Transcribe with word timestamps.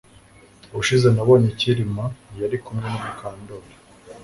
Ubushize 0.71 1.07
nabonye 1.15 1.49
Kirima 1.59 2.05
yari 2.39 2.57
kumwe 2.63 2.87
na 2.93 2.99
Mukandoli 3.05 3.73